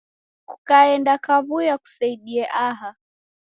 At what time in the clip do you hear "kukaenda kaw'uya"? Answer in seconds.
0.47-1.75